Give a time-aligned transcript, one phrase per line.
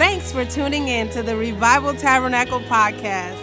[0.00, 3.36] Thanks for tuning in to the Revival Tabernacle podcast.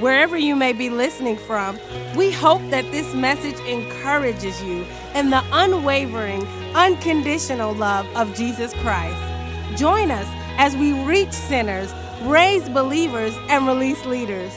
[0.00, 1.78] Wherever you may be listening from,
[2.16, 4.84] we hope that this message encourages you
[5.14, 6.44] in the unwavering,
[6.74, 9.78] unconditional love of Jesus Christ.
[9.78, 10.26] Join us
[10.58, 14.52] as we reach sinners, raise believers, and release leaders.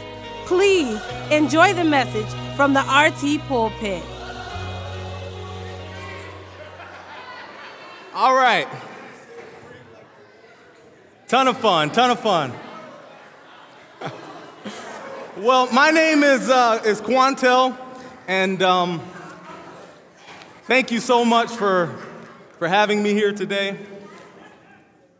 [0.48, 1.00] Please
[1.30, 4.04] enjoy the message from the RT pulpit.
[8.16, 8.68] All right.
[11.36, 12.53] Ton of fun, ton of fun.
[15.38, 17.77] well, my name is, uh, is Quantel,
[18.26, 19.02] and um,
[20.63, 21.93] thank you so much for,
[22.57, 23.77] for having me here today.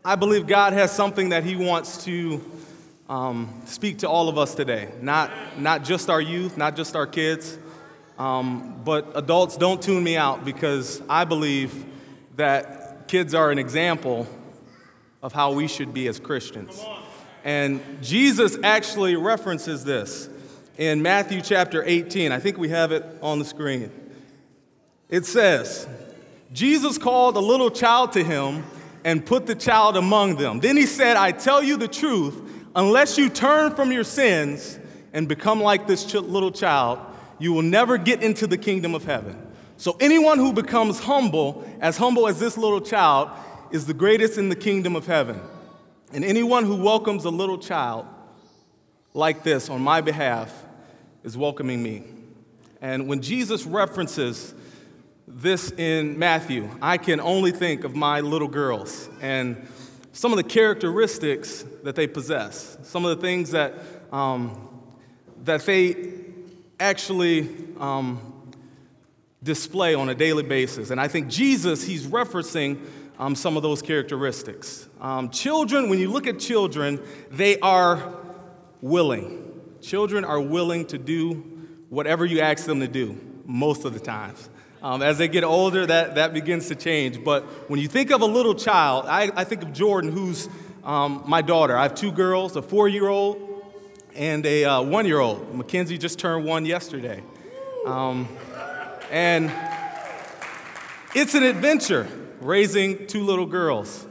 [0.02, 2.42] I believe God has something that He wants to
[3.10, 7.06] um, speak to all of us today, not, not just our youth, not just our
[7.06, 7.58] kids,
[8.18, 11.84] um, but adults, don't tune me out because I believe
[12.36, 14.26] that kids are an example
[15.26, 16.80] of how we should be as Christians.
[17.42, 20.30] And Jesus actually references this
[20.78, 22.30] in Matthew chapter 18.
[22.30, 23.90] I think we have it on the screen.
[25.08, 25.88] It says,
[26.52, 28.62] Jesus called a little child to him
[29.04, 30.60] and put the child among them.
[30.60, 32.40] Then he said, I tell you the truth,
[32.76, 34.78] unless you turn from your sins
[35.12, 37.00] and become like this ch- little child,
[37.40, 39.42] you will never get into the kingdom of heaven.
[39.76, 43.30] So, anyone who becomes humble, as humble as this little child,
[43.76, 45.38] is the greatest in the kingdom of heaven.
[46.10, 48.06] And anyone who welcomes a little child
[49.12, 50.50] like this on my behalf
[51.22, 52.02] is welcoming me.
[52.80, 54.54] And when Jesus references
[55.28, 59.68] this in Matthew, I can only think of my little girls and
[60.12, 63.74] some of the characteristics that they possess, some of the things that,
[64.10, 64.70] um,
[65.44, 66.14] that they
[66.80, 67.46] actually
[67.78, 68.54] um,
[69.42, 70.88] display on a daily basis.
[70.88, 72.80] And I think Jesus, he's referencing
[73.18, 74.88] um, some of those characteristics.
[75.00, 77.00] Um, children, when you look at children,
[77.30, 78.16] they are
[78.80, 79.60] willing.
[79.80, 81.34] Children are willing to do
[81.88, 84.48] whatever you ask them to do most of the times.
[84.82, 87.24] Um, as they get older, that, that begins to change.
[87.24, 90.48] But when you think of a little child, I, I think of Jordan, who's
[90.84, 91.76] um, my daughter.
[91.76, 93.64] I have two girls, a four year old
[94.14, 95.54] and a uh, one year old.
[95.54, 97.22] Mackenzie just turned one yesterday.
[97.84, 98.28] Um,
[99.10, 99.52] and
[101.14, 102.08] it's an adventure
[102.40, 104.06] raising two little girls.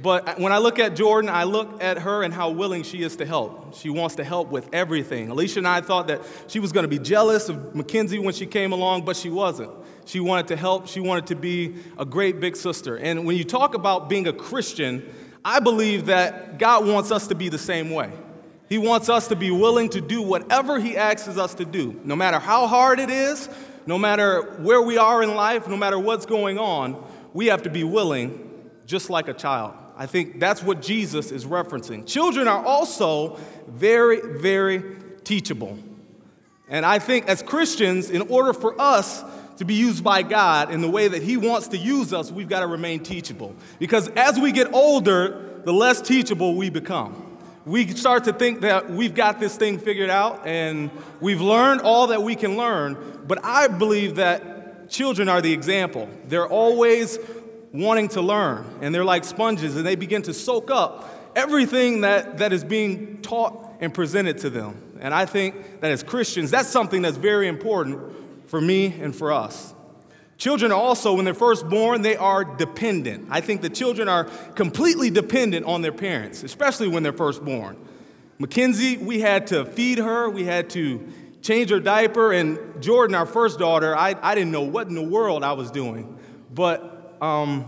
[0.00, 3.16] But when I look at Jordan, I look at her and how willing she is
[3.16, 3.74] to help.
[3.74, 5.28] She wants to help with everything.
[5.28, 8.46] Alicia and I thought that she was going to be jealous of Mackenzie when she
[8.46, 9.72] came along, but she wasn't.
[10.04, 12.96] She wanted to help, she wanted to be a great big sister.
[12.96, 15.06] And when you talk about being a Christian,
[15.44, 18.12] I believe that God wants us to be the same way.
[18.68, 22.14] He wants us to be willing to do whatever He asks us to do, no
[22.14, 23.48] matter how hard it is,
[23.86, 27.02] no matter where we are in life, no matter what's going on,
[27.32, 29.74] we have to be willing, just like a child.
[29.96, 32.06] I think that's what Jesus is referencing.
[32.06, 34.82] Children are also very, very
[35.24, 35.78] teachable.
[36.68, 39.24] And I think as Christians, in order for us
[39.56, 42.48] to be used by God in the way that He wants to use us, we've
[42.48, 43.54] got to remain teachable.
[43.78, 47.28] Because as we get older, the less teachable we become
[47.68, 50.90] we start to think that we've got this thing figured out and
[51.20, 52.96] we've learned all that we can learn.
[53.26, 54.57] But I believe that
[54.88, 56.08] children are the example.
[56.26, 57.18] They're always
[57.72, 62.38] wanting to learn, and they're like sponges, and they begin to soak up everything that,
[62.38, 64.98] that is being taught and presented to them.
[65.00, 68.00] And I think that as Christians, that's something that's very important
[68.46, 69.74] for me and for us.
[70.36, 73.26] Children are also, when they're first born, they are dependent.
[73.30, 74.24] I think the children are
[74.54, 77.76] completely dependent on their parents, especially when they're first born.
[78.38, 81.06] Mackenzie, we had to feed her, we had to
[81.48, 85.02] change her diaper, and Jordan, our first daughter, I, I didn't know what in the
[85.02, 86.18] world I was doing.
[86.52, 87.64] But um,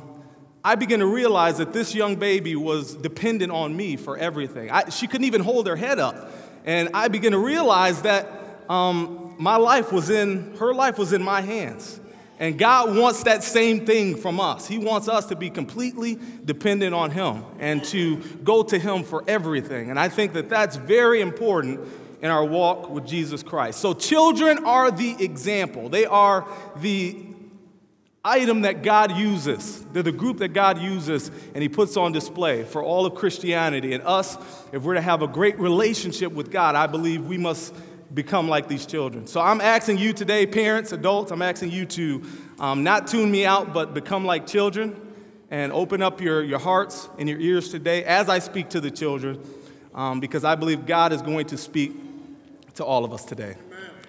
[0.62, 4.70] I began to realize that this young baby was dependent on me for everything.
[4.70, 6.30] I, she couldn't even hold her head up.
[6.66, 8.28] And I began to realize that
[8.68, 11.98] um, my life was in, her life was in my hands.
[12.38, 14.68] And God wants that same thing from us.
[14.68, 19.24] He wants us to be completely dependent on Him and to go to Him for
[19.26, 19.88] everything.
[19.88, 21.80] And I think that that's very important
[22.22, 23.80] in our walk with Jesus Christ.
[23.80, 26.46] So, children are the example, they are
[26.76, 27.16] the
[28.24, 29.84] item that God uses.
[29.92, 33.94] They're the group that God uses and He puts on display for all of Christianity.
[33.94, 34.36] And us,
[34.72, 37.74] if we're to have a great relationship with God, I believe we must
[38.12, 39.26] become like these children.
[39.26, 42.22] So I'm asking you today, parents, adults, I'm asking you to
[42.58, 45.00] um, not tune me out, but become like children
[45.50, 48.90] and open up your, your hearts and your ears today as I speak to the
[48.90, 49.40] children,
[49.94, 51.92] um, because I believe God is going to speak
[52.80, 53.54] to all of us today.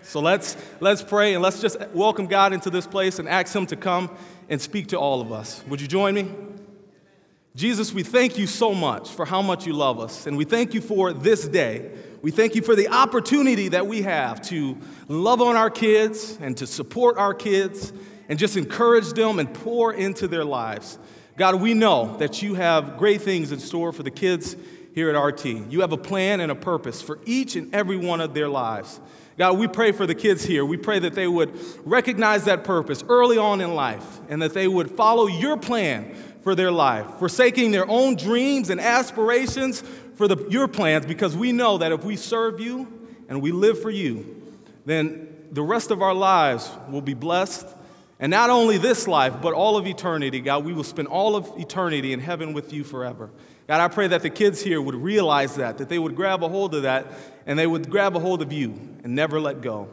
[0.01, 3.65] So let's, let's pray and let's just welcome God into this place and ask Him
[3.67, 4.09] to come
[4.49, 5.63] and speak to all of us.
[5.67, 6.31] Would you join me?
[7.53, 10.73] Jesus, we thank you so much for how much you love us, and we thank
[10.73, 11.91] you for this day.
[12.21, 14.77] We thank you for the opportunity that we have to
[15.09, 17.91] love on our kids and to support our kids
[18.29, 20.97] and just encourage them and pour into their lives.
[21.35, 24.55] God, we know that you have great things in store for the kids
[24.93, 25.45] here at RT.
[25.45, 28.99] You have a plan and a purpose for each and every one of their lives.
[29.37, 30.65] God, we pray for the kids here.
[30.65, 34.67] We pray that they would recognize that purpose early on in life and that they
[34.67, 39.81] would follow your plan for their life, forsaking their own dreams and aspirations
[40.15, 42.87] for the, your plans, because we know that if we serve you
[43.29, 44.41] and we live for you,
[44.85, 47.67] then the rest of our lives will be blessed.
[48.19, 51.51] And not only this life, but all of eternity, God, we will spend all of
[51.57, 53.31] eternity in heaven with you forever.
[53.71, 56.49] God, I pray that the kids here would realize that, that they would grab a
[56.49, 57.07] hold of that,
[57.45, 58.71] and they would grab a hold of you
[59.01, 59.87] and never let go.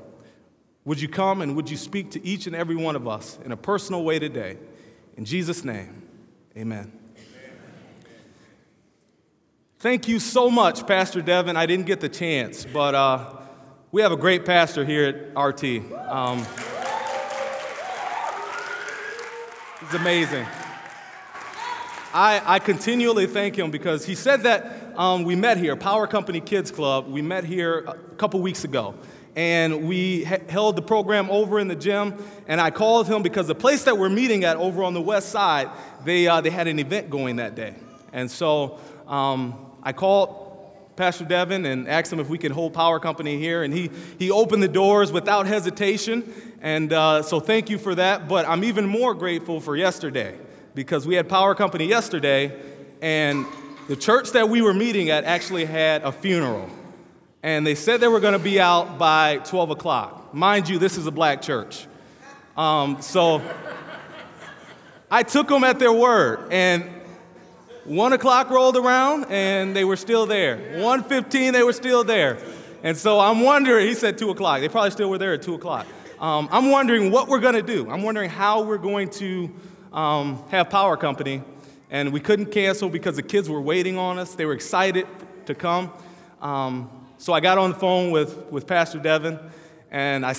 [0.84, 3.52] Would you come and would you speak to each and every one of us in
[3.52, 4.58] a personal way today?
[5.16, 6.02] In Jesus' name.
[6.56, 6.90] Amen.
[9.78, 11.56] Thank you so much, Pastor Devin.
[11.56, 13.32] I didn't get the chance, but uh,
[13.92, 15.92] we have a great pastor here at RT.
[16.10, 16.44] Um,
[19.82, 20.48] it's amazing.
[22.12, 26.40] I, I continually thank him because he said that um, we met here, Power Company
[26.40, 28.94] Kids Club, we met here a couple weeks ago
[29.36, 32.14] and we held the program over in the gym.
[32.46, 35.28] And I called him because the place that we're meeting at over on the west
[35.28, 35.68] side,
[36.04, 37.74] they, uh, they had an event going that day.
[38.12, 42.98] And so um, I called Pastor Devin and asked him if we could hold Power
[42.98, 43.62] Company here.
[43.62, 46.32] And he, he opened the doors without hesitation.
[46.62, 48.28] And uh, so thank you for that.
[48.28, 50.38] But I'm even more grateful for yesterday
[50.78, 52.56] because we had Power Company yesterday,
[53.02, 53.44] and
[53.88, 56.70] the church that we were meeting at actually had a funeral
[57.42, 60.34] and they said they were going to be out by 12 o'clock.
[60.34, 61.86] Mind you, this is a black church.
[62.56, 63.42] Um, so
[65.10, 66.84] I took them at their word, and
[67.84, 70.58] one o'clock rolled around, and they were still there.
[70.76, 72.38] 1:15, they were still there.
[72.82, 73.86] And so I'm wondering.
[73.86, 74.60] He said two o'clock.
[74.60, 75.86] They probably still were there at two o'clock.
[76.20, 77.88] Um, I'm wondering what we're going to do.
[77.90, 79.50] I'm wondering how we're going to
[79.92, 81.42] um, have power company,
[81.90, 84.34] and we couldn't cancel because the kids were waiting on us.
[84.34, 85.06] They were excited
[85.46, 85.92] to come.
[86.40, 89.38] Um, so I got on the phone with, with Pastor Devin,
[89.90, 90.34] and I,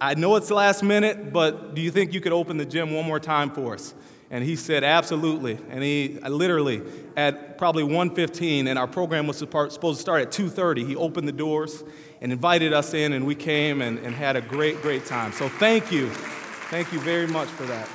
[0.00, 3.04] I know it's last minute, but do you think you could open the gym one
[3.04, 3.94] more time for us?
[4.30, 5.58] And he said, absolutely.
[5.68, 6.82] And he literally,
[7.16, 11.32] at probably 1.15, and our program was supposed to start at 2.30, he opened the
[11.32, 11.84] doors
[12.20, 15.32] and invited us in, and we came and, and had a great, great time.
[15.32, 16.08] So thank you.
[16.70, 17.88] Thank you very much for that.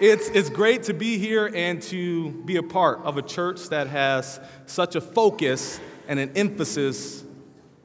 [0.00, 3.86] It's, it's great to be here and to be a part of a church that
[3.88, 7.22] has such a focus and an emphasis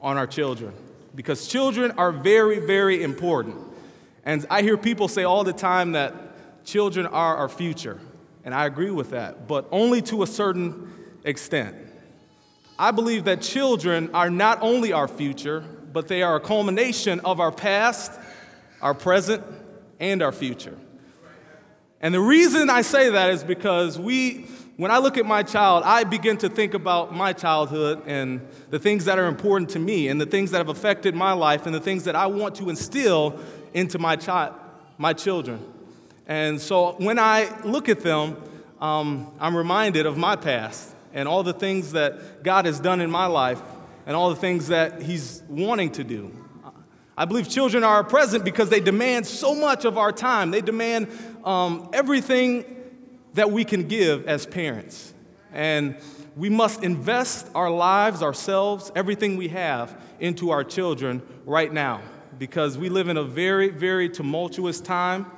[0.00, 0.72] on our children
[1.14, 3.56] because children are very, very important.
[4.24, 8.00] And I hear people say all the time that children are our future,
[8.44, 10.90] and I agree with that, but only to a certain
[11.22, 11.76] extent.
[12.78, 17.40] I believe that children are not only our future, but they are a culmination of
[17.40, 18.10] our past,
[18.80, 19.44] our present,
[20.00, 20.78] and our future.
[22.06, 25.82] And the reason I say that is because we when I look at my child,
[25.84, 30.06] I begin to think about my childhood and the things that are important to me
[30.06, 32.70] and the things that have affected my life and the things that I want to
[32.70, 33.40] instill
[33.74, 34.54] into my, child,
[34.98, 35.60] my children.
[36.28, 38.40] And so when I look at them,
[38.80, 43.10] um, I'm reminded of my past and all the things that God has done in
[43.10, 43.60] my life
[44.06, 46.30] and all the things that He's wanting to do.
[47.16, 50.50] I believe children are present because they demand so much of our time.
[50.50, 51.08] They demand
[51.44, 52.64] um, everything
[53.34, 55.14] that we can give as parents.
[55.52, 55.96] And
[56.36, 62.02] we must invest our lives, ourselves, everything we have into our children right now
[62.38, 65.30] because we live in a very, very tumultuous time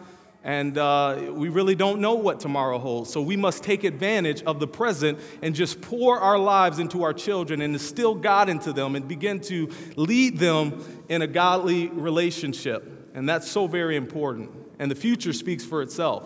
[0.49, 3.13] and uh, we really don't know what tomorrow holds.
[3.13, 7.13] So we must take advantage of the present and just pour our lives into our
[7.13, 13.11] children and instill God into them and begin to lead them in a godly relationship.
[13.15, 14.51] And that's so very important.
[14.79, 16.25] And the future speaks for itself.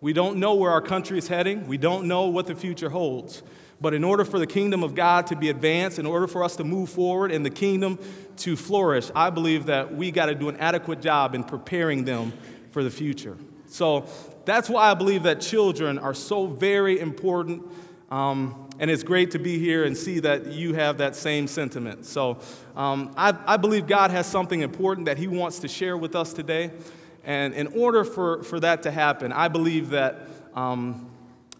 [0.00, 1.68] We don't know where our country is heading.
[1.68, 3.44] We don't know what the future holds.
[3.80, 6.56] But in order for the kingdom of God to be advanced, in order for us
[6.56, 8.00] to move forward and the kingdom
[8.38, 12.32] to flourish, I believe that we got to do an adequate job in preparing them
[12.72, 13.36] for the future.
[13.70, 14.06] So
[14.44, 17.70] that's why I believe that children are so very important.
[18.10, 22.04] Um, and it's great to be here and see that you have that same sentiment.
[22.04, 22.40] So
[22.74, 26.32] um, I, I believe God has something important that He wants to share with us
[26.32, 26.72] today.
[27.24, 31.08] And in order for, for that to happen, I believe that um,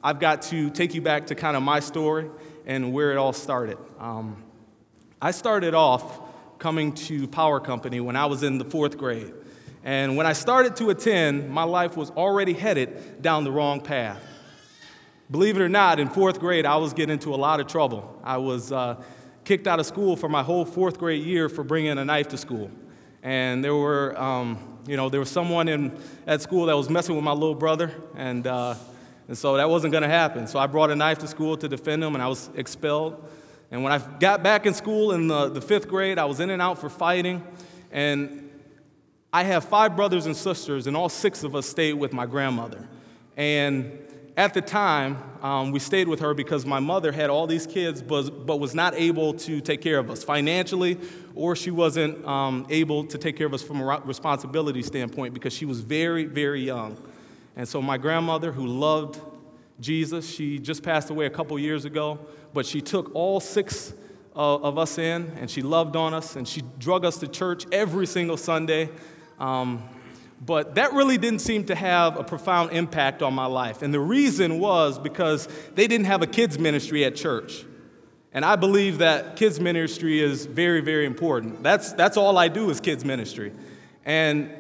[0.03, 2.29] I've got to take you back to kind of my story
[2.67, 3.79] and where it all started.
[3.99, 4.43] Um,
[5.23, 6.21] I started off
[6.59, 9.33] coming to Power Company when I was in the fourth grade.
[9.83, 14.23] And when I started to attend, my life was already headed down the wrong path.
[15.31, 18.21] believe it or not, in fourth grade, I was getting into a lot of trouble.
[18.23, 19.03] I was uh,
[19.45, 22.37] kicked out of school for my whole fourth grade year for bringing a knife to
[22.37, 22.71] school.
[23.23, 25.97] And there were, um, you know, there was someone in,
[26.27, 28.75] at school that was messing with my little brother, and, uh,
[29.29, 30.47] and so that wasn't going to happen.
[30.47, 33.27] So I brought a knife to school to defend him, and I was expelled.
[33.71, 36.51] And when I got back in school in the, the fifth grade, I was in
[36.51, 37.43] and out for fighting.
[37.93, 38.50] And
[39.33, 42.89] I have five brothers and sisters, and all six of us stayed with my grandmother.
[43.37, 43.97] And
[44.37, 48.03] at the time, um, we stayed with her because my mother had all these kids,
[48.03, 50.99] but, but was not able to take care of us financially,
[51.37, 55.53] or she wasn't um, able to take care of us from a responsibility standpoint because
[55.53, 56.97] she was very, very young.
[57.55, 59.21] And so, my grandmother, who loved
[59.81, 62.19] Jesus, she just passed away a couple years ago,
[62.53, 63.95] but she took all six
[64.35, 67.65] uh, of us in, and she loved on us, and she drug us to church
[67.73, 68.89] every single Sunday.
[69.41, 69.83] Um,
[70.47, 73.83] but that really didn't seem to have a profound impact on my life.
[73.83, 77.65] And the reason was because they didn't have a kids' ministry at church.
[78.33, 81.63] And I believe that kids' ministry is very, very important.
[81.63, 83.53] That's, that's all I do is kids' ministry.
[84.05, 84.51] And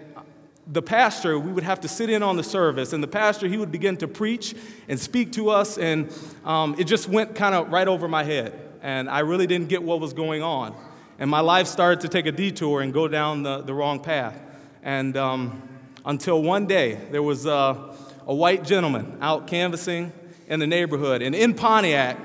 [0.67, 3.57] the pastor, we would have to sit in on the service, and the pastor, he
[3.57, 4.55] would begin to preach
[4.89, 6.13] and speak to us, and
[6.45, 8.59] um, it just went kind of right over my head.
[8.83, 10.75] And I really didn't get what was going on.
[11.19, 14.41] And my life started to take a detour and go down the, the wrong path.
[14.83, 15.63] And um,
[16.05, 17.95] until one day there was a,
[18.27, 20.13] a white gentleman out canvassing
[20.49, 21.23] in the neighborhood.
[21.23, 22.17] And in Pontiac,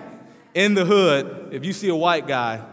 [0.54, 2.66] in the hood, if you see a white guy,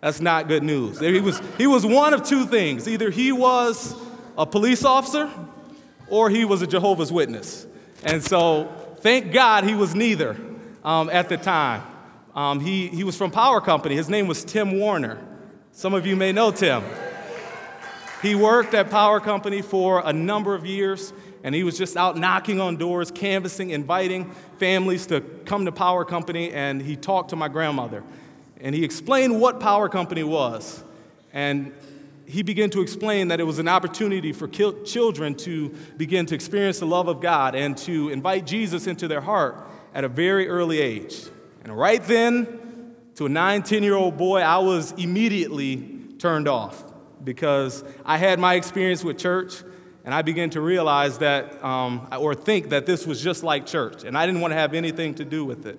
[0.00, 0.98] that's not good news.
[0.98, 3.94] He was, he was one of two things either he was
[4.38, 5.30] a police officer
[6.08, 7.66] or he was a Jehovah's Witness.
[8.02, 10.36] And so, thank God he was neither
[10.82, 11.82] um, at the time.
[12.34, 13.94] Um, he, he was from Power Company.
[13.94, 15.18] His name was Tim Warner.
[15.72, 16.82] Some of you may know Tim.
[18.22, 21.12] He worked at Power Company for a number of years,
[21.42, 26.04] and he was just out knocking on doors, canvassing, inviting families to come to Power
[26.04, 28.04] Company, and he talked to my grandmother.
[28.60, 30.84] And he explained what Power Company was.
[31.32, 31.72] And
[32.26, 36.78] he began to explain that it was an opportunity for children to begin to experience
[36.78, 39.56] the love of God and to invite Jesus into their heart
[39.94, 41.24] at a very early age.
[41.64, 46.84] And right then, to a nine, 10 year old boy, I was immediately turned off
[47.24, 49.62] because I had my experience with church
[50.04, 54.04] and I began to realize that, um, or think that this was just like church,
[54.04, 55.78] and I didn't want to have anything to do with it.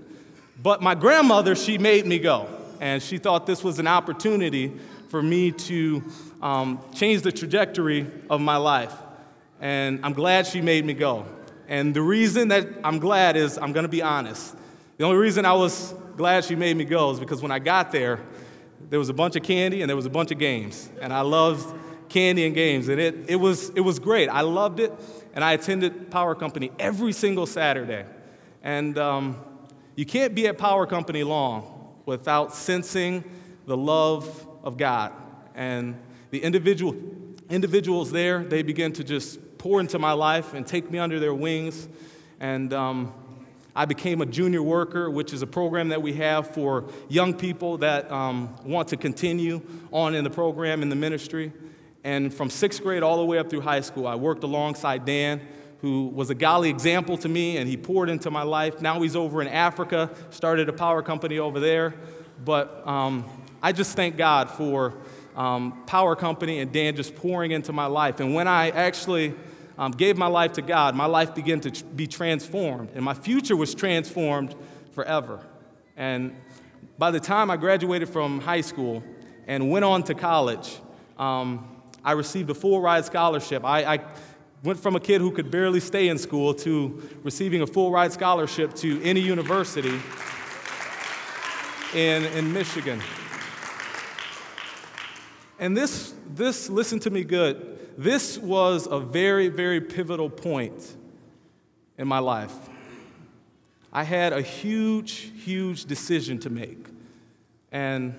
[0.62, 2.48] But my grandmother, she made me go,
[2.79, 4.71] and she thought this was an opportunity
[5.10, 6.03] for me to
[6.41, 8.93] um, change the trajectory of my life.
[9.60, 11.25] And I'm glad she made me go.
[11.67, 14.55] And the reason that I'm glad is I'm going to be honest.
[14.98, 17.91] The only reason I was glad she made me go is because when I got
[17.91, 18.19] there,
[18.89, 20.89] there was a bunch of candy and there was a bunch of games.
[21.01, 21.73] And I loved
[22.09, 22.88] candy and games.
[22.89, 24.29] And it, it, was, it was great.
[24.29, 24.93] I loved it.
[25.33, 28.05] And I attended Power Company every single Saturday.
[28.61, 29.38] And um,
[29.95, 33.23] you can't be at Power Company long without sensing
[33.65, 35.13] the love of God.
[35.55, 35.97] And
[36.31, 36.95] the individual,
[37.50, 41.33] individuals there, they begin to just pour into my life and take me under their
[41.33, 41.88] wings.
[42.39, 43.13] And um,
[43.75, 47.77] I became a junior worker, which is a program that we have for young people
[47.77, 49.61] that um, want to continue
[49.91, 51.53] on in the program in the ministry.
[52.03, 55.41] And from sixth grade all the way up through high school, I worked alongside Dan,
[55.81, 58.81] who was a godly example to me, and he poured into my life.
[58.81, 61.93] Now he's over in Africa, started a power company over there.
[62.43, 63.25] But um,
[63.61, 64.95] I just thank God for
[65.35, 68.19] um, Power Company and Dan just pouring into my life.
[68.19, 69.33] And when I actually
[69.77, 73.13] um, gave my life to God, my life began to tr- be transformed, and my
[73.13, 74.55] future was transformed
[74.93, 75.45] forever.
[75.97, 76.35] And
[76.97, 79.03] by the time I graduated from high school
[79.47, 80.77] and went on to college,
[81.17, 81.67] um,
[82.03, 83.63] I received a full ride scholarship.
[83.63, 83.99] I, I
[84.63, 88.11] went from a kid who could barely stay in school to receiving a full ride
[88.11, 89.99] scholarship to any university
[91.93, 93.01] in, in Michigan.
[95.59, 100.95] And this, this, listen to me good, this was a very, very pivotal point
[101.98, 102.53] in my life.
[103.93, 106.86] I had a huge, huge decision to make.
[107.71, 108.17] And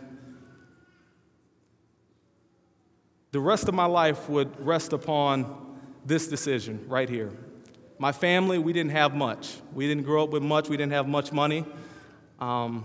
[3.32, 7.30] the rest of my life would rest upon this decision right here.
[7.98, 9.56] My family, we didn't have much.
[9.72, 10.68] We didn't grow up with much.
[10.68, 11.64] We didn't have much money.
[12.40, 12.84] Um,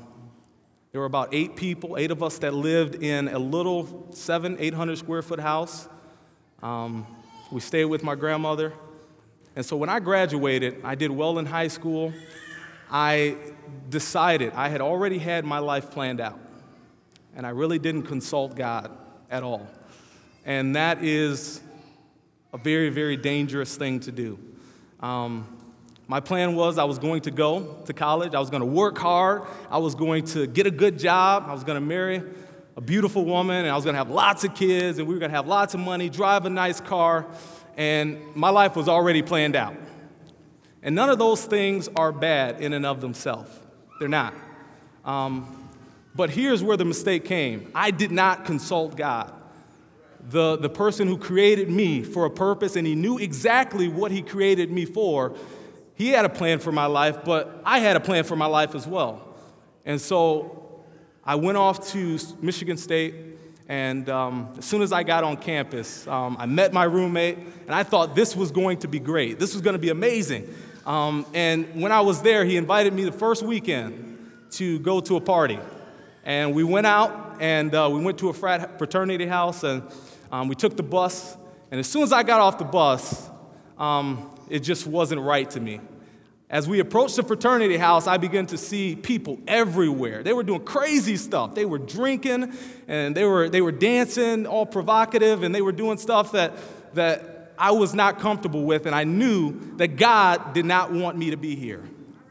[0.91, 4.97] there were about eight people, eight of us that lived in a little seven, 800
[4.97, 5.89] square foot house.
[6.61, 7.05] Um,
[7.51, 8.73] we stayed with my grandmother.
[9.55, 12.13] And so when I graduated, I did well in high school.
[12.91, 13.35] I
[13.89, 16.39] decided, I had already had my life planned out.
[17.35, 18.91] And I really didn't consult God
[19.29, 19.67] at all.
[20.45, 21.61] And that is
[22.53, 24.39] a very, very dangerous thing to do.
[24.99, 25.45] Um,
[26.09, 28.97] My plan was I was going to go to college, I was going to work
[28.97, 32.23] hard, I was going to get a good job, I was going to marry
[32.77, 35.29] a beautiful woman, and I was to have lots of kids, and we were to
[35.29, 37.25] have lots of money, drive a nice car,
[37.75, 39.75] and my life was already planned out.
[40.83, 43.49] And none of those things are bad in and of themselves.
[43.99, 44.35] They're not.
[45.03, 45.69] Um,
[46.13, 49.33] but here's where the mistake came I did not consult God.
[50.29, 54.21] The, the person who created me for a purpose, and he knew exactly what he
[54.21, 55.35] created me for.
[55.95, 58.75] He had a plan for my life, but I had a plan for my life
[58.75, 59.35] as well.
[59.83, 60.66] And so
[61.27, 63.13] I went off to Michigan State,
[63.67, 67.75] and um, as soon as I got on campus, um, I met my roommate, and
[67.75, 69.37] I thought this was going to be great.
[69.37, 70.47] This was going to be amazing.
[70.85, 74.17] Um, and when I was there, he invited me the first weekend
[74.51, 75.59] to go to a party.
[76.23, 79.83] And we went out and uh, we went to a frat fraternity house and
[80.31, 81.35] um, we took the bus.
[81.71, 83.29] And as soon as I got off the bus,
[83.77, 85.81] um, it just wasn't right to me.
[86.49, 90.23] As we approached the fraternity house, I began to see people everywhere.
[90.23, 91.55] They were doing crazy stuff.
[91.55, 92.53] They were drinking
[92.87, 96.53] and they were, they were dancing, all provocative, and they were doing stuff that,
[96.95, 101.31] that I was not comfortable with, and I knew that God did not want me
[101.31, 101.83] to be here.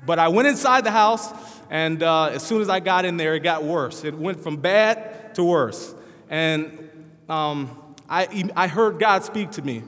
[0.07, 1.31] But I went inside the house,
[1.69, 4.05] and uh, as soon as I got in there, it got worse.
[4.05, 5.95] It went from bad to worse.
[6.31, 6.89] And
[7.29, 7.77] um,
[8.09, 9.83] I, I heard God speak to me,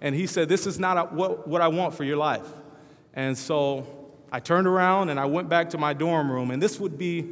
[0.00, 2.46] and He said, This is not a, what, what I want for your life.
[3.14, 3.86] And so
[4.30, 7.30] I turned around and I went back to my dorm room, and this would be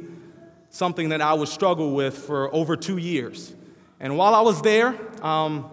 [0.69, 3.53] something that I would struggle with for over two years.
[3.99, 5.69] And while I was there, um,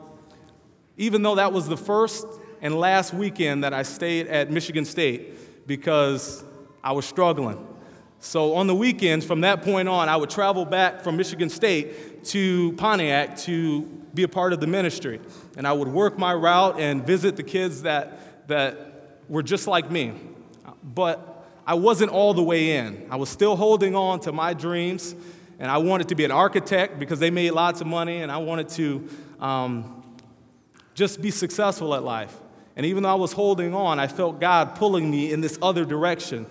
[0.97, 2.26] even though that was the first
[2.61, 6.45] and last weekend that I stayed at Michigan State because
[6.85, 7.67] I was struggling.
[8.19, 12.25] So on the weekends, from that point on, I would travel back from Michigan State
[12.26, 15.21] to Pontiac to be a part of the ministry.
[15.57, 18.89] And I would work my route and visit the kids that, that
[19.31, 20.13] were just like me.
[20.83, 23.07] But I wasn't all the way in.
[23.11, 25.15] I was still holding on to my dreams,
[25.59, 28.38] and I wanted to be an architect because they made lots of money, and I
[28.38, 30.05] wanted to um,
[30.95, 32.37] just be successful at life.
[32.77, 35.85] And even though I was holding on, I felt God pulling me in this other
[35.85, 36.47] direction.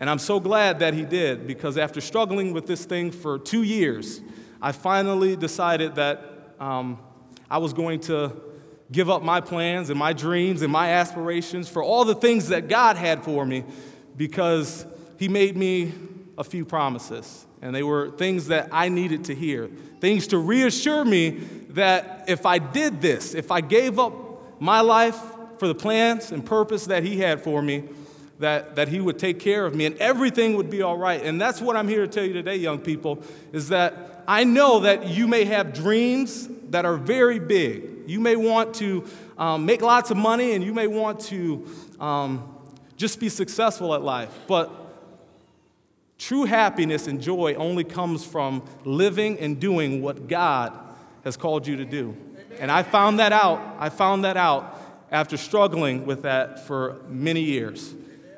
[0.00, 3.62] And I'm so glad that He did because after struggling with this thing for two
[3.62, 4.20] years,
[4.62, 6.98] I finally decided that um,
[7.50, 8.32] I was going to
[8.94, 12.68] give up my plans and my dreams and my aspirations for all the things that
[12.68, 13.64] God had for me
[14.16, 14.86] because
[15.18, 15.92] He made me
[16.38, 17.44] a few promises.
[17.60, 19.68] And they were things that I needed to hear,
[20.00, 21.30] things to reassure me
[21.70, 25.20] that if I did this, if I gave up my life
[25.58, 27.84] for the plans and purpose that He had for me,
[28.38, 31.20] that, that He would take care of me and everything would be all right.
[31.20, 34.80] And that's what I'm here to tell you today, young people, is that I know
[34.80, 37.93] that you may have dreams that are very big.
[38.06, 39.04] You may want to
[39.38, 41.66] um, make lots of money and you may want to
[42.00, 42.54] um,
[42.96, 44.30] just be successful at life.
[44.46, 44.70] But
[46.18, 50.72] true happiness and joy only comes from living and doing what God
[51.24, 52.16] has called you to do.
[52.58, 53.76] And I found that out.
[53.78, 57.94] I found that out after struggling with that for many years.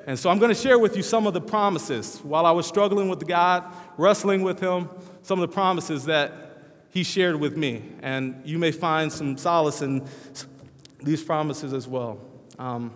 [0.07, 2.67] And so I'm going to share with you some of the promises while I was
[2.67, 3.65] struggling with God,
[3.97, 4.89] wrestling with Him,
[5.23, 6.46] some of the promises that
[6.97, 7.83] He shared with me.
[8.01, 10.03] And you may find some solace in
[11.03, 12.19] these promises as well.
[12.59, 12.91] Um,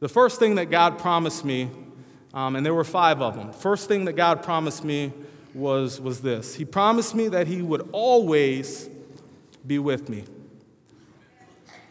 [0.00, 1.70] the first thing that God promised me,
[2.32, 5.12] um, and there were five of them, first thing that God promised me
[5.54, 8.90] was, was this He promised me that He would always
[9.64, 10.24] be with me.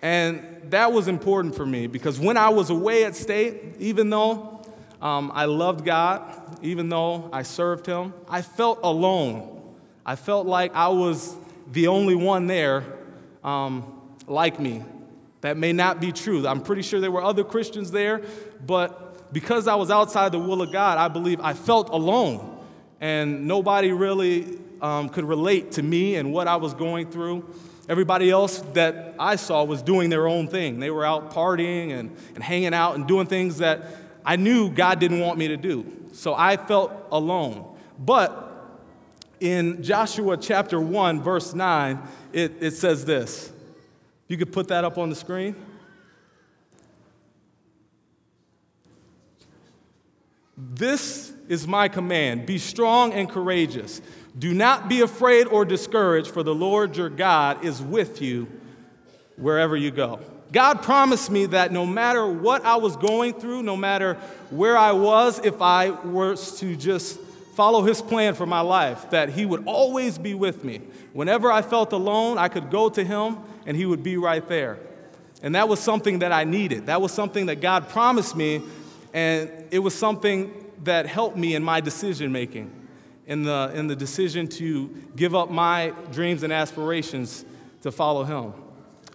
[0.02, 4.62] And that was important for me because when I was away at state, even though
[5.02, 9.62] um, I loved God, even though I served Him, I felt alone.
[10.06, 11.36] I felt like I was
[11.72, 12.84] the only one there
[13.44, 14.84] um, like me.
[15.42, 16.48] That may not be true.
[16.48, 18.22] I'm pretty sure there were other Christians there,
[18.66, 22.62] but because I was outside the will of God, I believe I felt alone.
[23.02, 27.50] And nobody really um, could relate to me and what I was going through.
[27.90, 30.80] Everybody else that I saw was doing their own thing.
[30.80, 33.86] They were out partying and, and hanging out and doing things that
[34.26, 35.86] I knew God didn't want me to do.
[36.14, 37.76] So I felt alone.
[38.00, 38.43] But
[39.44, 42.02] in Joshua chapter 1, verse 9,
[42.32, 43.52] it, it says this.
[44.30, 45.54] You could put that up on the screen.
[50.56, 54.02] This is my command be strong and courageous.
[54.40, 58.48] Do not be afraid or discouraged, for the Lord your God is with you
[59.36, 60.22] wherever you go.
[60.54, 64.14] God promised me that no matter what I was going through, no matter
[64.52, 67.20] where I was, if I were to just
[67.54, 70.82] follow his plan for my life, that he would always be with me.
[71.14, 74.80] Whenever I felt alone, I could go to him and he would be right there.
[75.42, 76.88] And that was something that I needed.
[76.88, 78.62] That was something that God promised me
[79.14, 80.52] And it was something
[80.84, 82.72] that helped me in my decision making,
[83.28, 87.46] in the, in the decision to give up my dreams and aspirations
[87.82, 88.54] to follow Him.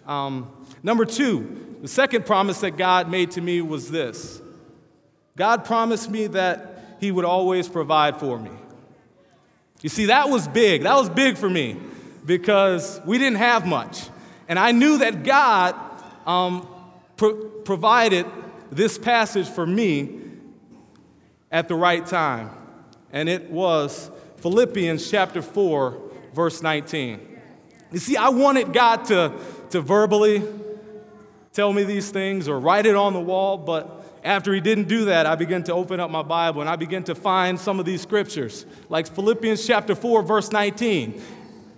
[0.09, 4.41] Um, number two, the second promise that God made to me was this
[5.35, 8.51] God promised me that He would always provide for me.
[9.81, 10.83] You see, that was big.
[10.83, 11.77] That was big for me
[12.25, 14.09] because we didn't have much.
[14.47, 15.75] And I knew that God
[16.25, 16.67] um,
[17.15, 18.25] pro- provided
[18.71, 20.19] this passage for me
[21.51, 22.51] at the right time.
[23.11, 26.01] And it was Philippians chapter 4,
[26.33, 27.39] verse 19.
[27.91, 29.33] You see, I wanted God to,
[29.71, 30.43] to verbally
[31.53, 33.98] tell me these things or write it on the wall, but
[34.29, 37.03] after he didn't do that, I began to open up my Bible and I began
[37.05, 41.19] to find some of these scriptures, like Philippians chapter 4, verse 19.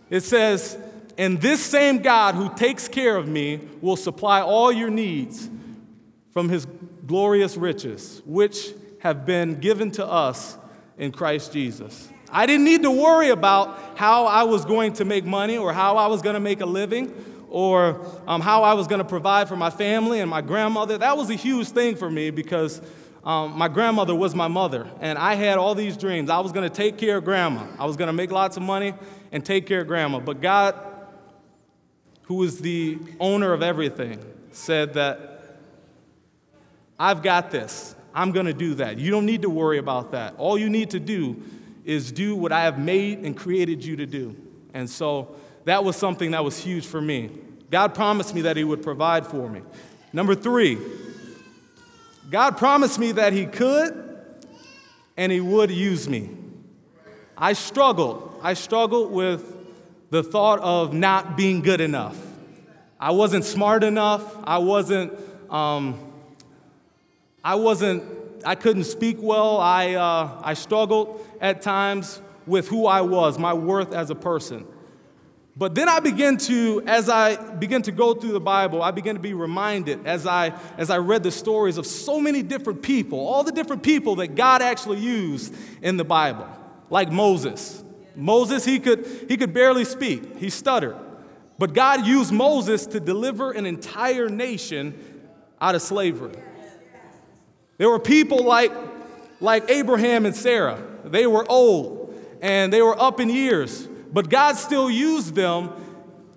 [0.09, 0.77] It says,
[1.17, 5.49] And this same God who takes care of me will supply all your needs
[6.31, 6.67] from his
[7.07, 10.57] glorious riches, which have been given to us
[10.97, 12.09] in Christ Jesus.
[12.29, 15.95] I didn't need to worry about how I was going to make money or how
[15.95, 17.13] I was going to make a living
[17.51, 20.97] or um, how I was going to provide for my family and my grandmother.
[20.97, 22.81] That was a huge thing for me because
[23.25, 26.29] um, my grandmother was my mother, and I had all these dreams.
[26.29, 28.63] I was going to take care of grandma, I was going to make lots of
[28.63, 28.93] money
[29.31, 30.19] and take care of grandma.
[30.19, 30.75] But God,
[32.23, 34.19] who is the owner of everything,
[34.53, 35.57] said that
[36.97, 37.95] I've got this.
[38.13, 38.97] I'm going to do that.
[38.97, 40.35] You don't need to worry about that.
[40.37, 41.41] All you need to do
[41.83, 44.35] is do what I have made and created you to do.
[44.73, 47.29] And so that was something that was huge for me.
[47.69, 49.61] God promised me that He would provide for me.
[50.13, 50.77] Number three,
[52.29, 54.17] God promised me that He could
[55.17, 56.29] and He would use me.
[57.37, 58.39] I struggled.
[58.43, 59.55] I struggled with
[60.09, 62.17] the thought of not being good enough.
[62.99, 64.35] I wasn't smart enough.
[64.43, 65.13] I wasn't,
[65.49, 65.97] um,
[67.43, 68.03] I wasn't,
[68.45, 69.57] I couldn't speak well.
[69.57, 74.67] I, uh, I struggled at times with who I was, my worth as a person.
[75.61, 79.15] But then I begin to, as I begin to go through the Bible, I begin
[79.15, 83.19] to be reminded as I, as I read the stories of so many different people,
[83.19, 86.47] all the different people that God actually used in the Bible,
[86.89, 87.83] like Moses.
[88.15, 90.97] Moses, he could, he could barely speak, he stuttered.
[91.59, 94.95] But God used Moses to deliver an entire nation
[95.61, 96.33] out of slavery.
[97.77, 98.71] There were people like,
[99.39, 103.87] like Abraham and Sarah, they were old and they were up in years.
[104.11, 105.71] But God still used them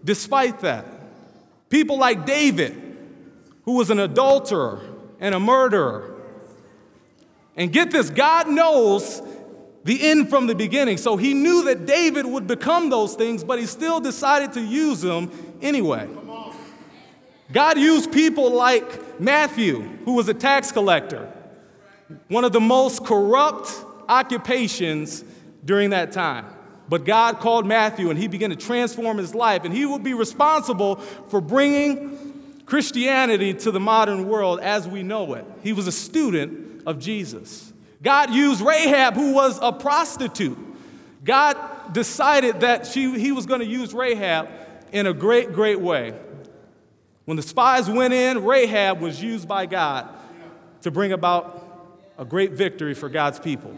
[0.05, 0.87] despite that.
[1.71, 2.81] People like David,
[3.65, 4.81] who was an adulterer
[5.19, 6.15] and a murderer.
[7.57, 9.23] And get this, God knows
[9.85, 10.99] the end from the beginning.
[10.99, 15.01] So he knew that David would become those things, but he still decided to use
[15.01, 16.09] them anyway.
[17.53, 21.31] God used people like Matthew, who was a tax collector,
[22.29, 23.71] one of the most corrupt
[24.09, 25.25] occupations
[25.65, 26.47] during that time.
[26.89, 30.15] But God called Matthew and he began to transform his life, and he would be
[30.15, 35.45] responsible for bringing Christianity to the modern world as we know it.
[35.63, 37.73] He was a student of Jesus.
[38.03, 40.59] God used Rahab, who was a prostitute.
[41.25, 41.57] God
[41.93, 44.49] decided that she, he was going to use Rahab
[44.93, 46.15] in a great, great way.
[47.25, 50.09] When the spies went in, Rahab was used by God
[50.83, 51.63] to bring about
[52.19, 53.77] a great victory for God's people.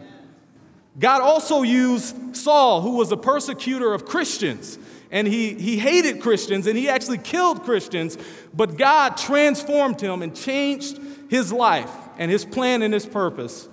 [0.99, 4.79] God also used Saul, who was a persecutor of Christians,
[5.11, 8.17] and he, he hated Christians and he actually killed Christians,
[8.53, 13.69] but God transformed him and changed his life and his plan and his purpose.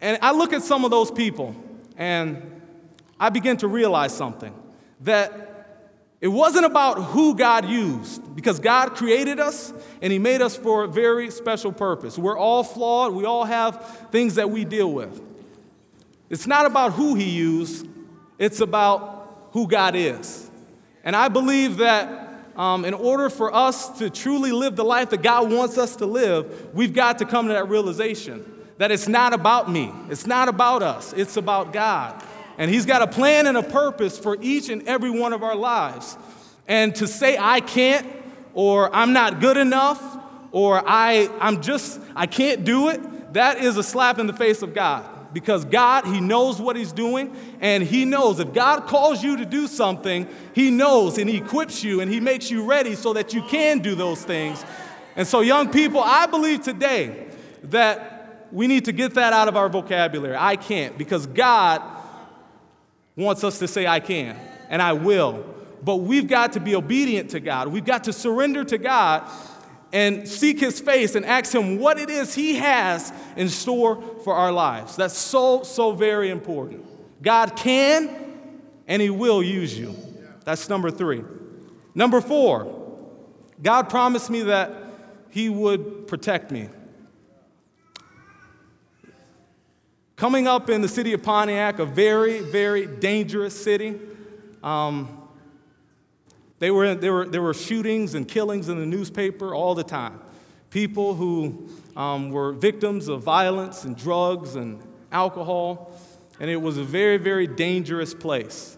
[0.00, 1.54] And I look at some of those people
[1.96, 2.60] and
[3.20, 4.54] I begin to realize something
[5.02, 5.48] that
[6.20, 10.82] it wasn't about who God used, because God created us and He made us for
[10.82, 12.18] a very special purpose.
[12.18, 15.27] We're all flawed, we all have things that we deal with.
[16.30, 17.86] It's not about who he used,
[18.38, 20.50] it's about who God is.
[21.04, 25.22] And I believe that um, in order for us to truly live the life that
[25.22, 28.44] God wants us to live, we've got to come to that realization
[28.78, 32.22] that it's not about me, it's not about us, it's about God.
[32.58, 35.56] And He's got a plan and a purpose for each and every one of our
[35.56, 36.16] lives.
[36.66, 38.06] And to say I can't,
[38.54, 40.02] or I'm not good enough,
[40.52, 44.62] or I, I'm just, I can't do it, that is a slap in the face
[44.62, 49.22] of God because God, He knows what He's doing, and He knows if God calls
[49.22, 52.94] you to do something, He knows and He equips you and He makes you ready
[52.94, 54.64] so that you can do those things.
[55.16, 57.26] And so, young people, I believe today
[57.64, 60.36] that we need to get that out of our vocabulary.
[60.38, 61.82] I can't, because God
[63.16, 64.36] wants us to say, I can,
[64.68, 65.44] and I will.
[65.82, 67.68] But we've got to be obedient to God.
[67.68, 69.28] We've got to surrender to God
[69.92, 74.34] and seek his face and ask him what it is he has in store for
[74.34, 74.96] our lives.
[74.96, 76.84] That's so, so very important.
[77.22, 78.10] God can
[78.86, 79.94] and he will use you.
[80.44, 81.22] That's number three.
[81.94, 82.74] Number four,
[83.62, 84.72] God promised me that
[85.30, 86.68] he would protect me.
[90.16, 93.98] Coming up in the city of Pontiac, a very, very dangerous city.
[94.62, 95.17] Um,
[96.58, 100.20] they were, there, were, there were shootings and killings in the newspaper all the time.
[100.70, 104.80] People who um, were victims of violence and drugs and
[105.12, 105.92] alcohol.
[106.40, 108.76] And it was a very, very dangerous place.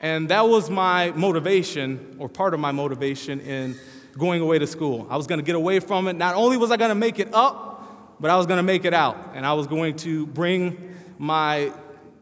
[0.00, 3.76] And that was my motivation, or part of my motivation, in
[4.18, 5.06] going away to school.
[5.10, 6.14] I was going to get away from it.
[6.14, 8.84] Not only was I going to make it up, but I was going to make
[8.84, 9.32] it out.
[9.34, 11.72] And I was going to bring my,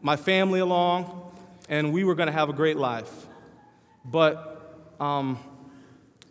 [0.01, 1.33] my family along,
[1.69, 3.11] and we were going to have a great life.
[4.05, 4.60] But
[5.01, 5.39] um,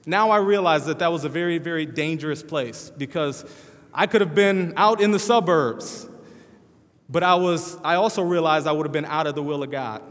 [0.07, 3.45] now I realize that that was a very, very dangerous place because
[3.93, 6.07] I could have been out in the suburbs,
[7.09, 9.73] but I, was, I also realized I would have been out of the will of
[9.73, 10.03] God.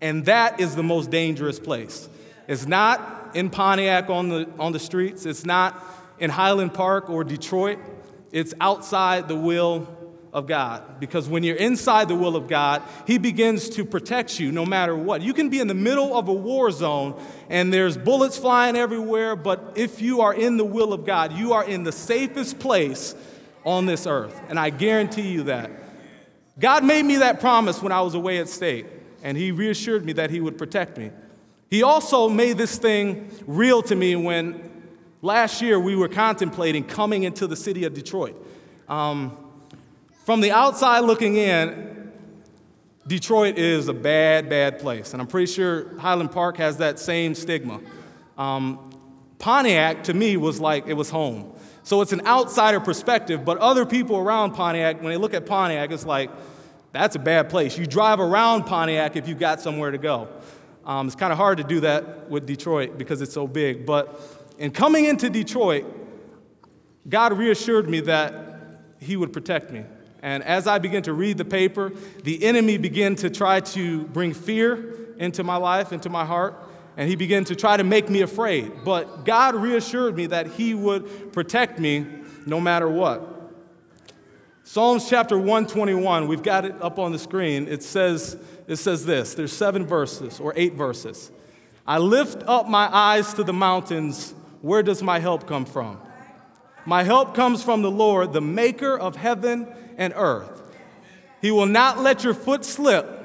[0.00, 2.08] And that is the most dangerous place.
[2.48, 5.80] It's not in Pontiac on the, on the streets, it's not
[6.18, 7.78] in Highland Park or Detroit,
[8.32, 9.86] it's outside the will
[10.32, 11.00] of God.
[11.00, 14.94] Because when you're inside the will of God, He begins to protect you no matter
[14.94, 15.22] what.
[15.22, 19.36] You can be in the middle of a war zone and there's bullets flying everywhere,
[19.36, 23.14] but if you are in the will of God, you are in the safest place
[23.64, 24.40] on this earth.
[24.48, 25.70] And I guarantee you that.
[26.58, 28.86] God made me that promise when I was away at state,
[29.22, 31.10] and He reassured me that He would protect me.
[31.70, 34.68] He also made this thing real to me when
[35.22, 38.44] last year we were contemplating coming into the city of Detroit.
[38.88, 39.36] Um,
[40.28, 42.12] from the outside looking in,
[43.06, 45.14] Detroit is a bad, bad place.
[45.14, 47.80] And I'm pretty sure Highland Park has that same stigma.
[48.36, 48.90] Um,
[49.38, 51.54] Pontiac, to me, was like it was home.
[51.82, 55.92] So it's an outsider perspective, but other people around Pontiac, when they look at Pontiac,
[55.92, 56.30] it's like,
[56.92, 57.78] that's a bad place.
[57.78, 60.28] You drive around Pontiac if you've got somewhere to go.
[60.84, 63.86] Um, it's kind of hard to do that with Detroit because it's so big.
[63.86, 64.20] But
[64.58, 65.86] in coming into Detroit,
[67.08, 69.84] God reassured me that He would protect me.
[70.28, 71.90] And as I began to read the paper,
[72.22, 76.54] the enemy began to try to bring fear into my life, into my heart,
[76.98, 78.84] and he began to try to make me afraid.
[78.84, 82.04] But God reassured me that he would protect me
[82.44, 83.26] no matter what.
[84.64, 87.66] Psalms chapter 121, we've got it up on the screen.
[87.66, 88.36] It says,
[88.66, 91.32] it says this there's seven verses or eight verses.
[91.86, 94.34] I lift up my eyes to the mountains.
[94.60, 95.98] Where does my help come from?
[96.84, 99.66] My help comes from the Lord, the maker of heaven
[99.98, 100.62] and earth.
[101.42, 103.16] He will not let your foot slip.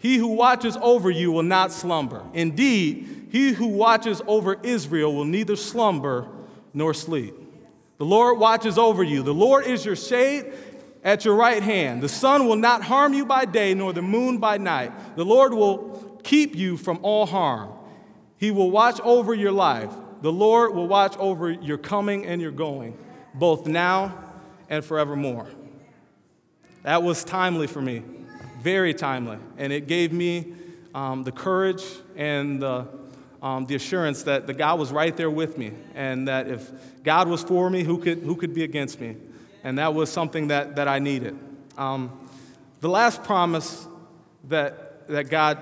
[0.00, 2.24] He who watches over you will not slumber.
[2.32, 6.28] Indeed, he who watches over Israel will neither slumber
[6.74, 7.34] nor sleep.
[7.98, 9.22] The Lord watches over you.
[9.22, 10.52] The Lord is your shade
[11.02, 12.02] at your right hand.
[12.02, 15.16] The sun will not harm you by day, nor the moon by night.
[15.16, 17.72] The Lord will keep you from all harm.
[18.36, 19.90] He will watch over your life.
[20.22, 22.96] The Lord will watch over your coming and your going,
[23.34, 24.16] both now
[24.68, 25.48] and forevermore.
[26.88, 28.02] That was timely for me,
[28.62, 29.36] very timely.
[29.58, 30.54] And it gave me
[30.94, 31.84] um, the courage
[32.16, 32.88] and the,
[33.42, 36.72] um, the assurance that the God was right there with me, and that if
[37.04, 39.16] God was for me, who could, who could be against me?
[39.62, 41.38] And that was something that, that I needed.
[41.76, 42.26] Um,
[42.80, 43.86] the last promise
[44.44, 45.58] that, that God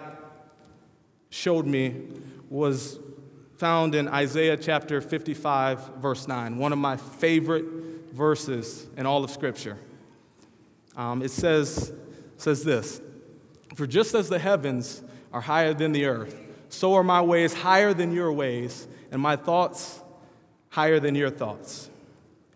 [1.31, 2.03] showed me
[2.49, 3.01] was
[3.57, 7.65] found in Isaiah chapter 55, verse 9, one of my favorite
[8.13, 9.77] verses in all of Scripture.
[10.97, 11.93] Um, it says,
[12.39, 13.01] says this
[13.75, 16.35] For just as the heavens are higher than the earth,
[16.71, 20.01] so are my ways higher than your ways, and my thoughts
[20.71, 21.91] higher than your thoughts.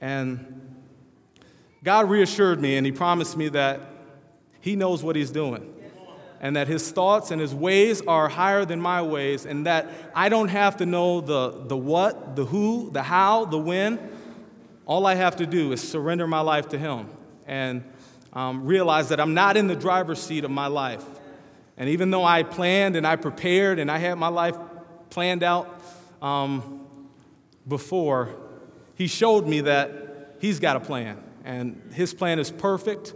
[0.01, 0.77] And
[1.85, 3.81] God reassured me and He promised me that
[4.61, 5.75] He knows what He's doing.
[6.43, 10.31] And that his thoughts and his ways are higher than my ways, and that I
[10.31, 13.99] don't have to know the, the what, the who, the how, the when.
[14.87, 17.11] All I have to do is surrender my life to him.
[17.47, 17.85] And
[18.33, 21.05] um, realize that I'm not in the driver's seat of my life.
[21.77, 24.57] And even though I planned and I prepared and I had my life
[25.09, 25.81] planned out
[26.21, 26.87] um,
[27.67, 28.35] before,
[28.95, 31.23] he showed me that he's got a plan.
[31.45, 33.15] And his plan is perfect.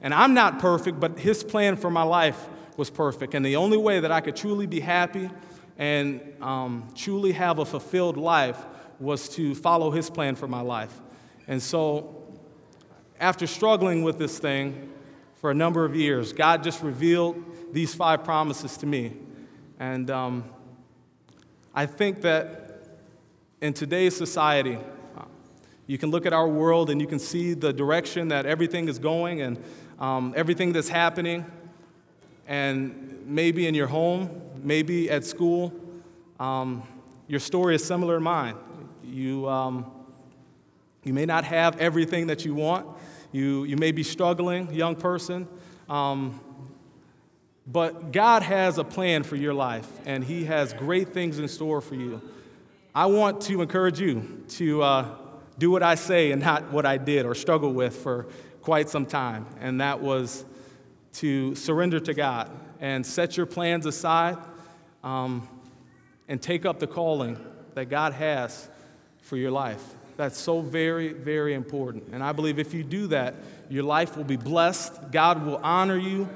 [0.00, 3.34] And I'm not perfect, but his plan for my life was perfect.
[3.34, 5.30] And the only way that I could truly be happy
[5.78, 8.58] and um, truly have a fulfilled life
[8.98, 11.00] was to follow his plan for my life.
[11.46, 12.25] And so
[13.20, 14.92] after struggling with this thing
[15.34, 19.12] for a number of years, God just revealed these five promises to me.
[19.78, 20.44] And um,
[21.74, 22.88] I think that
[23.60, 24.78] in today's society,
[25.88, 28.98] You can look at our world and you can see the direction that everything is
[28.98, 29.62] going and
[30.00, 31.46] um, everything that's happening.
[32.48, 34.28] And maybe in your home,
[34.62, 35.72] maybe at school,
[36.40, 36.82] um,
[37.28, 38.56] your story is similar to mine.
[39.04, 39.86] You, um,
[41.06, 42.84] you may not have everything that you want.
[43.30, 45.46] You, you may be struggling, young person.
[45.88, 46.40] Um,
[47.64, 51.80] but God has a plan for your life, and He has great things in store
[51.80, 52.20] for you.
[52.92, 55.14] I want to encourage you to uh,
[55.58, 58.26] do what I say and not what I did or struggle with for
[58.60, 60.44] quite some time, and that was
[61.14, 64.38] to surrender to God and set your plans aside
[65.04, 65.46] um,
[66.26, 67.38] and take up the calling
[67.74, 68.68] that God has
[69.22, 69.94] for your life.
[70.16, 72.04] That's so very, very important.
[72.12, 73.34] And I believe if you do that,
[73.68, 76.28] your life will be blessed, God will honor you.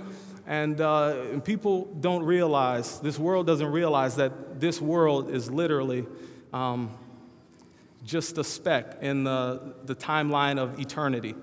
[0.46, 6.06] And, uh, and people don't realize, this world doesn't realize that this world is literally
[6.52, 6.90] um,
[8.04, 11.36] just a speck in the, the timeline of eternity.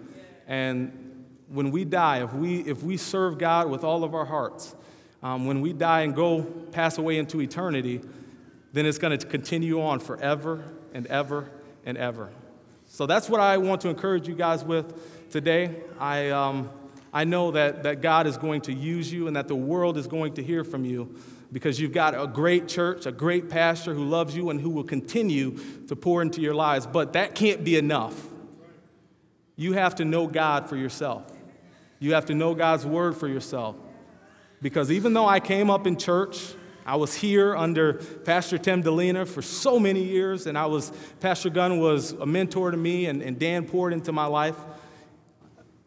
[0.46, 4.76] And when we die, if we, if we serve God with all of our hearts,
[5.24, 8.02] um, when we die and go pass away into eternity,
[8.74, 11.50] then it's going to continue on forever and ever
[11.88, 12.30] and ever.
[12.86, 15.78] So that's what I want to encourage you guys with today.
[16.00, 16.70] I, um,
[17.14, 20.06] I know that, that God is going to use you and that the world is
[20.06, 21.16] going to hear from you
[21.52, 24.84] because you've got a great church, a great pastor who loves you and who will
[24.84, 26.86] continue to pour into your lives.
[26.86, 28.14] But that can't be enough.
[29.56, 31.24] You have to know God for yourself.
[32.00, 33.78] You have to know God's word for yourself.
[34.62, 36.54] Because even though I came up in church,
[36.88, 41.50] I was here under Pastor Tim Delina for so many years, and I was, Pastor
[41.50, 44.56] Gunn was a mentor to me, and, and Dan poured into my life.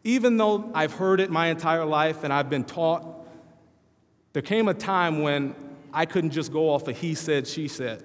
[0.03, 3.03] Even though I've heard it my entire life and I've been taught,
[4.33, 5.55] there came a time when
[5.91, 8.03] I couldn't just go off of he said, she said.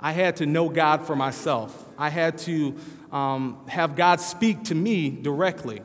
[0.00, 1.86] I had to know God for myself.
[1.98, 2.76] I had to
[3.12, 5.82] um, have God speak to me directly.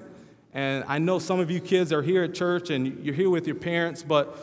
[0.54, 3.47] And I know some of you kids are here at church and you're here with
[3.47, 4.38] your parents, but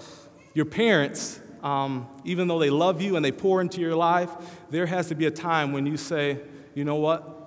[0.53, 4.31] your parents, um, even though they love you and they pour into your life,
[4.71, 6.41] there has to be a time when you say,
[6.75, 7.43] you know what?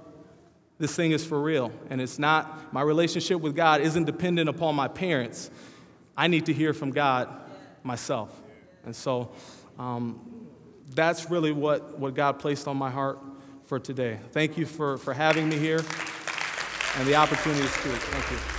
[0.77, 1.71] this thing is for real.
[1.89, 5.49] And it's not, my relationship with God isn't dependent upon my parents.
[6.17, 7.29] I need to hear from God
[7.83, 8.29] myself.
[8.83, 9.31] And so
[9.79, 10.47] um,
[10.93, 13.19] that's really what, what God placed on my heart
[13.65, 14.19] for today.
[14.31, 15.83] Thank you for, for having me here
[16.97, 17.93] and the opportunity to speak.
[17.93, 18.54] Thank you.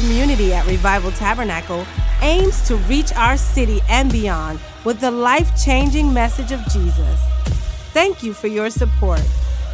[0.00, 1.86] Community at Revival Tabernacle
[2.22, 7.20] aims to reach our city and beyond with the life changing message of Jesus.
[7.92, 9.20] Thank you for your support.